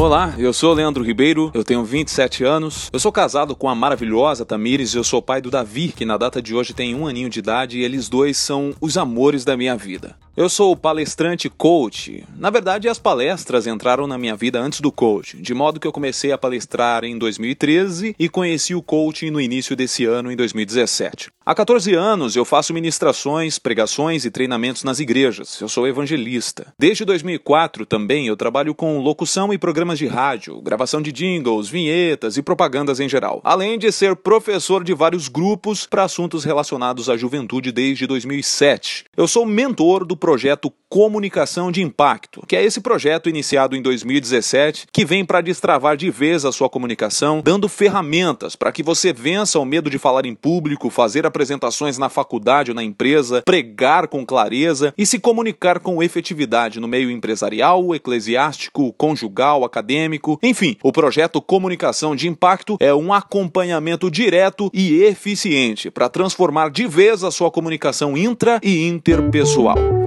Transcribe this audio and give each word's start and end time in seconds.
Olá, 0.00 0.34
eu 0.38 0.50
sou 0.50 0.72
Leandro 0.72 1.04
Ribeiro, 1.04 1.50
eu 1.52 1.62
tenho 1.62 1.84
27 1.84 2.42
anos, 2.42 2.88
eu 2.90 2.98
sou 2.98 3.12
casado 3.12 3.54
com 3.54 3.68
a 3.68 3.74
maravilhosa 3.74 4.46
Tamires 4.46 4.94
e 4.94 4.96
eu 4.96 5.04
sou 5.04 5.20
pai 5.20 5.42
do 5.42 5.50
Davi, 5.50 5.92
que 5.94 6.06
na 6.06 6.16
data 6.16 6.40
de 6.40 6.54
hoje 6.54 6.72
tem 6.72 6.94
um 6.94 7.06
aninho 7.06 7.28
de 7.28 7.38
idade 7.38 7.78
e 7.78 7.84
eles 7.84 8.08
dois 8.08 8.38
são 8.38 8.74
os 8.80 8.96
amores 8.96 9.44
da 9.44 9.58
minha 9.58 9.76
vida. 9.76 10.16
Eu 10.34 10.48
sou 10.48 10.74
palestrante 10.74 11.50
coach. 11.50 12.24
Na 12.38 12.48
verdade, 12.48 12.88
as 12.88 12.98
palestras 12.98 13.66
entraram 13.66 14.06
na 14.06 14.16
minha 14.16 14.34
vida 14.34 14.58
antes 14.58 14.80
do 14.80 14.90
coach, 14.90 15.36
de 15.36 15.52
modo 15.52 15.78
que 15.78 15.86
eu 15.86 15.92
comecei 15.92 16.32
a 16.32 16.38
palestrar 16.38 17.04
em 17.04 17.18
2013 17.18 18.16
e 18.18 18.26
conheci 18.26 18.74
o 18.74 18.80
coaching 18.80 19.28
no 19.30 19.38
início 19.38 19.76
desse 19.76 20.06
ano, 20.06 20.32
em 20.32 20.36
2017. 20.36 21.30
Há 21.50 21.54
14 21.56 21.92
anos 21.94 22.36
eu 22.36 22.44
faço 22.44 22.72
ministrações, 22.72 23.58
pregações 23.58 24.24
e 24.24 24.30
treinamentos 24.30 24.84
nas 24.84 25.00
igrejas. 25.00 25.60
Eu 25.60 25.68
sou 25.68 25.84
evangelista. 25.84 26.72
Desde 26.78 27.04
2004 27.04 27.84
também 27.84 28.28
eu 28.28 28.36
trabalho 28.36 28.72
com 28.72 29.00
locução 29.00 29.52
e 29.52 29.58
programas 29.58 29.98
de 29.98 30.06
rádio, 30.06 30.60
gravação 30.62 31.02
de 31.02 31.10
jingles, 31.10 31.68
vinhetas 31.68 32.36
e 32.36 32.42
propagandas 32.42 33.00
em 33.00 33.08
geral. 33.08 33.40
Além 33.42 33.80
de 33.80 33.90
ser 33.90 34.14
professor 34.14 34.84
de 34.84 34.94
vários 34.94 35.26
grupos 35.26 35.86
para 35.86 36.04
assuntos 36.04 36.44
relacionados 36.44 37.10
à 37.10 37.16
juventude 37.16 37.72
desde 37.72 38.06
2007. 38.06 39.06
Eu 39.16 39.26
sou 39.26 39.44
mentor 39.44 40.04
do 40.04 40.16
projeto 40.16 40.72
Comunicação 40.90 41.70
de 41.70 41.80
Impacto, 41.80 42.44
que 42.48 42.56
é 42.56 42.64
esse 42.64 42.80
projeto 42.80 43.28
iniciado 43.28 43.76
em 43.76 43.80
2017 43.80 44.88
que 44.92 45.04
vem 45.04 45.24
para 45.24 45.40
destravar 45.40 45.96
de 45.96 46.10
vez 46.10 46.44
a 46.44 46.50
sua 46.50 46.68
comunicação, 46.68 47.40
dando 47.44 47.68
ferramentas 47.68 48.56
para 48.56 48.72
que 48.72 48.82
você 48.82 49.12
vença 49.12 49.60
o 49.60 49.64
medo 49.64 49.88
de 49.88 50.00
falar 50.00 50.26
em 50.26 50.34
público, 50.34 50.90
fazer 50.90 51.24
apresentações 51.24 51.96
na 51.96 52.08
faculdade 52.08 52.72
ou 52.72 52.74
na 52.74 52.82
empresa, 52.82 53.40
pregar 53.42 54.08
com 54.08 54.26
clareza 54.26 54.92
e 54.98 55.06
se 55.06 55.20
comunicar 55.20 55.78
com 55.78 56.02
efetividade 56.02 56.80
no 56.80 56.88
meio 56.88 57.08
empresarial, 57.08 57.94
eclesiástico, 57.94 58.92
conjugal, 58.94 59.64
acadêmico. 59.64 60.40
Enfim, 60.42 60.76
o 60.82 60.90
projeto 60.90 61.40
Comunicação 61.40 62.16
de 62.16 62.26
Impacto 62.26 62.76
é 62.80 62.92
um 62.92 63.12
acompanhamento 63.12 64.10
direto 64.10 64.68
e 64.74 65.04
eficiente 65.04 65.88
para 65.88 66.08
transformar 66.08 66.68
de 66.68 66.88
vez 66.88 67.22
a 67.22 67.30
sua 67.30 67.48
comunicação 67.48 68.16
intra 68.16 68.58
e 68.60 68.88
interpessoal. 68.88 69.99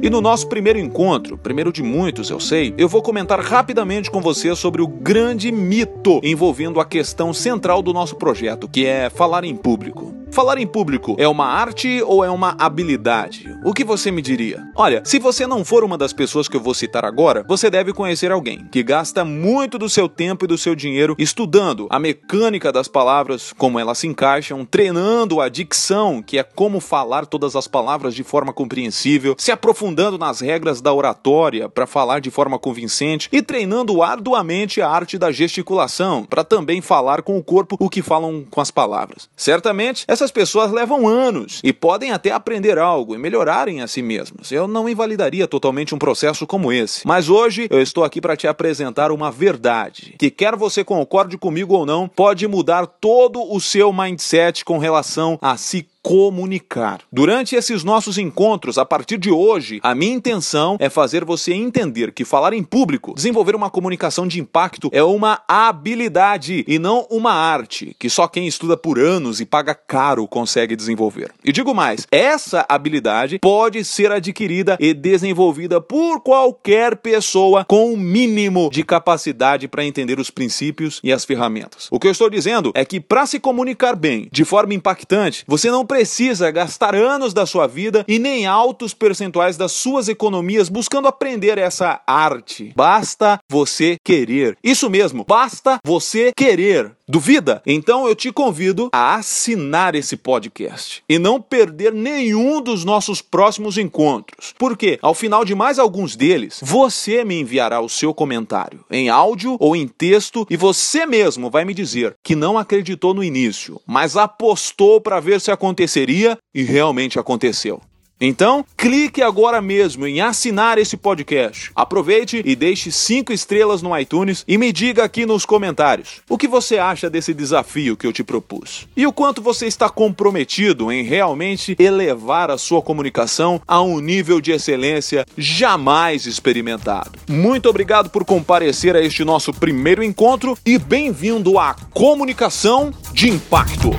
E 0.00 0.08
no 0.08 0.20
nosso 0.20 0.48
primeiro 0.48 0.78
encontro, 0.78 1.36
primeiro 1.36 1.72
de 1.72 1.82
muitos, 1.82 2.30
eu 2.30 2.38
sei, 2.38 2.72
eu 2.78 2.88
vou 2.88 3.02
comentar 3.02 3.40
rapidamente 3.40 4.10
com 4.10 4.20
você 4.20 4.54
sobre 4.54 4.80
o 4.80 4.86
grande 4.86 5.50
mito 5.50 6.20
envolvendo 6.22 6.80
a 6.80 6.84
questão 6.84 7.32
central 7.32 7.82
do 7.82 7.92
nosso 7.92 8.14
projeto, 8.14 8.68
que 8.68 8.86
é 8.86 9.10
falar 9.10 9.42
em 9.44 9.56
público. 9.56 10.17
Falar 10.30 10.58
em 10.58 10.66
público 10.66 11.16
é 11.18 11.26
uma 11.26 11.46
arte 11.46 12.02
ou 12.02 12.24
é 12.24 12.30
uma 12.30 12.54
habilidade? 12.58 13.52
O 13.64 13.72
que 13.72 13.82
você 13.82 14.10
me 14.10 14.22
diria? 14.22 14.62
Olha, 14.76 15.02
se 15.04 15.18
você 15.18 15.46
não 15.46 15.64
for 15.64 15.82
uma 15.82 15.98
das 15.98 16.12
pessoas 16.12 16.46
que 16.46 16.56
eu 16.56 16.60
vou 16.60 16.74
citar 16.74 17.04
agora, 17.04 17.44
você 17.48 17.68
deve 17.68 17.92
conhecer 17.92 18.30
alguém 18.30 18.66
que 18.70 18.82
gasta 18.82 19.24
muito 19.24 19.78
do 19.78 19.88
seu 19.88 20.08
tempo 20.08 20.44
e 20.44 20.48
do 20.48 20.58
seu 20.58 20.74
dinheiro 20.74 21.16
estudando 21.18 21.88
a 21.90 21.98
mecânica 21.98 22.70
das 22.70 22.86
palavras, 22.86 23.52
como 23.52 23.78
elas 23.78 23.98
se 23.98 24.06
encaixam, 24.06 24.64
treinando 24.64 25.40
a 25.40 25.48
dicção, 25.48 26.22
que 26.22 26.38
é 26.38 26.42
como 26.42 26.78
falar 26.78 27.26
todas 27.26 27.56
as 27.56 27.66
palavras 27.66 28.14
de 28.14 28.22
forma 28.22 28.52
compreensível, 28.52 29.34
se 29.38 29.50
aprofundando 29.50 30.18
nas 30.18 30.40
regras 30.40 30.80
da 30.80 30.92
oratória 30.92 31.68
para 31.68 31.86
falar 31.86 32.20
de 32.20 32.30
forma 32.30 32.58
convincente 32.58 33.28
e 33.32 33.42
treinando 33.42 34.02
arduamente 34.02 34.80
a 34.80 34.88
arte 34.88 35.18
da 35.18 35.32
gesticulação 35.32 36.24
para 36.24 36.44
também 36.44 36.80
falar 36.80 37.22
com 37.22 37.36
o 37.36 37.42
corpo 37.42 37.76
o 37.80 37.90
que 37.90 38.02
falam 38.02 38.46
com 38.48 38.60
as 38.60 38.70
palavras. 38.70 39.28
Certamente, 39.36 40.04
essas 40.18 40.30
pessoas 40.32 40.72
levam 40.72 41.06
anos 41.06 41.60
e 41.62 41.72
podem 41.72 42.10
até 42.10 42.32
aprender 42.32 42.76
algo 42.76 43.14
e 43.14 43.18
melhorarem 43.18 43.80
a 43.80 43.86
si 43.86 44.02
mesmas. 44.02 44.50
Eu 44.50 44.66
não 44.66 44.88
invalidaria 44.88 45.46
totalmente 45.46 45.94
um 45.94 45.98
processo 45.98 46.44
como 46.44 46.72
esse. 46.72 47.06
Mas 47.06 47.28
hoje 47.28 47.68
eu 47.70 47.80
estou 47.80 48.02
aqui 48.02 48.20
para 48.20 48.36
te 48.36 48.48
apresentar 48.48 49.12
uma 49.12 49.30
verdade 49.30 50.16
que, 50.18 50.30
quer 50.30 50.56
você 50.56 50.82
concorde 50.82 51.38
comigo 51.38 51.74
ou 51.74 51.86
não, 51.86 52.08
pode 52.08 52.48
mudar 52.48 52.86
todo 52.86 53.40
o 53.40 53.60
seu 53.60 53.92
mindset 53.92 54.64
com 54.64 54.78
relação 54.78 55.38
a 55.40 55.56
se 55.56 55.86
comunicar. 56.02 57.00
Durante 57.12 57.54
esses 57.54 57.84
nossos 57.84 58.16
encontros, 58.16 58.78
a 58.78 58.84
partir 58.86 59.18
de 59.18 59.30
hoje, 59.30 59.78
a 59.82 59.94
minha 59.94 60.14
intenção 60.14 60.78
é 60.80 60.88
fazer 60.88 61.22
você 61.22 61.52
entender 61.52 62.12
que 62.12 62.24
falar 62.24 62.54
em 62.54 62.62
público, 62.62 63.14
desenvolver 63.14 63.54
uma 63.54 63.68
comunicação 63.68 64.26
de 64.26 64.40
impacto 64.40 64.88
é 64.90 65.02
uma 65.02 65.42
habilidade 65.46 66.64
e 66.66 66.78
não 66.78 67.06
uma 67.10 67.32
arte 67.32 67.94
que 67.98 68.08
só 68.08 68.26
quem 68.26 68.46
estuda 68.46 68.74
por 68.74 68.98
anos 68.98 69.38
e 69.38 69.44
paga 69.44 69.74
caro 69.74 70.26
consegue 70.26 70.74
desenvolver. 70.74 71.30
E 71.44 71.52
digo 71.52 71.74
mais, 71.74 72.06
essa 72.10 72.64
habilidade 72.66 73.38
pode 73.38 73.84
ser 73.84 74.10
adquirida 74.10 74.78
e 74.80 74.94
desenvolvida 74.94 75.78
por 75.78 76.22
qualquer 76.22 76.96
pessoa 76.96 77.66
com 77.66 77.90
o 77.90 77.92
um 77.92 77.96
mínimo 77.98 78.70
de 78.72 78.82
capacidade 78.82 79.68
para 79.68 79.84
entender 79.84 80.18
os 80.18 80.30
princípios 80.30 81.00
e 81.04 81.12
as 81.12 81.26
ferramentas. 81.26 81.88
O 81.90 82.00
que 82.00 82.06
eu 82.06 82.12
estou 82.12 82.30
dizendo 82.30 82.72
é 82.74 82.82
que 82.82 82.98
para 82.98 83.26
se 83.26 83.38
comunicar 83.38 83.94
bem, 83.94 84.26
de 84.32 84.46
forma 84.46 84.72
impactante, 84.72 85.44
você 85.46 85.70
não 85.70 85.84
precisa 85.84 85.97
precisa 85.98 86.48
gastar 86.52 86.94
anos 86.94 87.34
da 87.34 87.44
sua 87.44 87.66
vida 87.66 88.04
e 88.06 88.20
nem 88.20 88.46
altos 88.46 88.94
percentuais 88.94 89.56
das 89.56 89.72
suas 89.72 90.08
economias 90.08 90.68
buscando 90.68 91.08
aprender 91.08 91.58
essa 91.58 92.00
arte. 92.06 92.72
Basta 92.76 93.40
você 93.50 93.96
querer. 94.04 94.56
Isso 94.62 94.88
mesmo, 94.88 95.24
basta 95.26 95.78
você 95.84 96.30
querer. 96.36 96.92
Duvida? 97.10 97.62
Então 97.66 98.06
eu 98.06 98.14
te 98.14 98.30
convido 98.30 98.90
a 98.92 99.14
assinar 99.14 99.94
esse 99.94 100.14
podcast 100.14 101.02
e 101.08 101.18
não 101.18 101.40
perder 101.40 101.90
nenhum 101.90 102.60
dos 102.60 102.84
nossos 102.84 103.22
próximos 103.22 103.78
encontros. 103.78 104.54
Porque, 104.58 104.98
ao 105.00 105.14
final 105.14 105.42
de 105.42 105.54
mais 105.54 105.78
alguns 105.78 106.14
deles, 106.14 106.60
você 106.62 107.24
me 107.24 107.40
enviará 107.40 107.80
o 107.80 107.88
seu 107.88 108.12
comentário 108.12 108.84
em 108.90 109.08
áudio 109.08 109.56
ou 109.58 109.74
em 109.74 109.88
texto 109.88 110.46
e 110.50 110.56
você 110.56 111.06
mesmo 111.06 111.48
vai 111.48 111.64
me 111.64 111.72
dizer 111.72 112.14
que 112.22 112.36
não 112.36 112.58
acreditou 112.58 113.14
no 113.14 113.24
início, 113.24 113.80
mas 113.86 114.14
apostou 114.14 115.00
para 115.00 115.18
ver 115.18 115.40
se 115.40 115.50
aconteceria 115.50 115.77
aconteceria 115.78 116.36
e 116.52 116.62
realmente 116.64 117.18
aconteceu. 117.18 117.80
Então, 118.20 118.64
clique 118.76 119.22
agora 119.22 119.62
mesmo 119.62 120.04
em 120.04 120.20
assinar 120.20 120.76
esse 120.76 120.96
podcast. 120.96 121.70
Aproveite 121.72 122.42
e 122.44 122.56
deixe 122.56 122.90
cinco 122.90 123.32
estrelas 123.32 123.80
no 123.80 123.96
iTunes 123.96 124.44
e 124.48 124.58
me 124.58 124.72
diga 124.72 125.04
aqui 125.04 125.24
nos 125.24 125.46
comentários 125.46 126.20
o 126.28 126.36
que 126.36 126.48
você 126.48 126.78
acha 126.78 127.08
desse 127.08 127.32
desafio 127.32 127.96
que 127.96 128.04
eu 128.04 128.12
te 128.12 128.24
propus. 128.24 128.88
E 128.96 129.06
o 129.06 129.12
quanto 129.12 129.40
você 129.40 129.68
está 129.68 129.88
comprometido 129.88 130.90
em 130.90 131.04
realmente 131.04 131.76
elevar 131.78 132.50
a 132.50 132.58
sua 132.58 132.82
comunicação 132.82 133.62
a 133.68 133.80
um 133.80 134.00
nível 134.00 134.40
de 134.40 134.50
excelência 134.50 135.24
jamais 135.36 136.26
experimentado. 136.26 137.12
Muito 137.28 137.68
obrigado 137.68 138.10
por 138.10 138.24
comparecer 138.24 138.96
a 138.96 139.00
este 139.00 139.22
nosso 139.22 139.52
primeiro 139.52 140.02
encontro 140.02 140.58
e 140.66 140.76
bem-vindo 140.76 141.56
à 141.56 141.76
Comunicação 141.94 142.92
de 143.12 143.30
Impacto. 143.30 143.90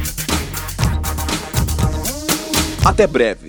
Até 2.85 3.07
breve. 3.07 3.48